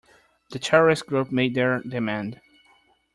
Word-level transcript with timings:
The 0.49 0.57
terrorist 0.57 1.05
group 1.05 1.31
made 1.31 1.53
their 1.53 1.79
demand. 1.83 2.41